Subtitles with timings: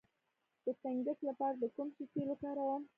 [0.65, 2.83] د فنګس لپاره د کوم شي تېل وکاروم؟